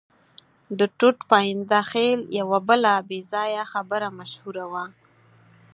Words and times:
د 0.77 0.79
ټوټ 0.97 1.17
پاینده 1.31 1.81
خېل 1.89 2.19
یوه 2.39 2.59
بله 2.69 2.93
بې 3.09 3.19
ځایه 3.31 3.63
خبره 3.73 4.07
مشهوره 4.19 4.65
وه. 4.71 4.85